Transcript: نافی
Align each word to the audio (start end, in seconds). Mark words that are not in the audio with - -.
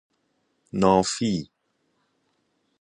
نافی 0.79 1.49